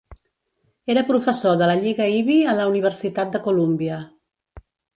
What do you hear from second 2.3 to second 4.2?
a la universitat de Columbia.